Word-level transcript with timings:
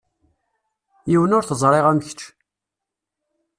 Yiwen 1.11 1.35
ur 1.37 1.43
t-ẓriɣ 1.45 1.85
am 1.87 1.99
kečč. 2.05 2.21